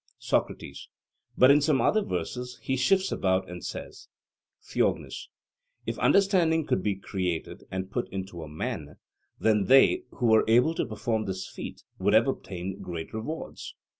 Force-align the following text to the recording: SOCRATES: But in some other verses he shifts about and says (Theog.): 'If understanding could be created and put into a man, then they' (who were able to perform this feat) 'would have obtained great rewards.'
SOCRATES: 0.17 0.89
But 1.37 1.51
in 1.51 1.61
some 1.61 1.79
other 1.79 2.01
verses 2.01 2.57
he 2.63 2.75
shifts 2.75 3.11
about 3.11 3.47
and 3.47 3.63
says 3.63 4.07
(Theog.): 4.63 4.97
'If 5.85 5.99
understanding 5.99 6.65
could 6.65 6.81
be 6.81 6.95
created 6.95 7.65
and 7.69 7.91
put 7.91 8.09
into 8.09 8.41
a 8.41 8.49
man, 8.49 8.95
then 9.39 9.65
they' 9.65 10.01
(who 10.13 10.25
were 10.25 10.43
able 10.47 10.73
to 10.73 10.87
perform 10.87 11.25
this 11.25 11.47
feat) 11.47 11.83
'would 11.99 12.15
have 12.15 12.27
obtained 12.27 12.81
great 12.83 13.13
rewards.' 13.13 13.75